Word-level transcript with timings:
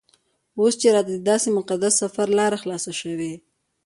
اوس 0.59 0.73
چې 0.81 0.87
راته 0.95 1.11
دداسې 1.17 1.47
مقدس 1.57 1.93
سفر 2.01 2.27
لاره 2.39 2.57
خلاصه 2.63 2.91
شوې. 3.01 3.33